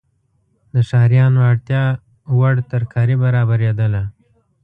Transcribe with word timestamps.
د 0.73 0.75
ښاریانو 0.89 1.39
اړتیاوړ 1.51 2.55
ترکاري 2.71 3.15
برابریدله. 3.23 4.03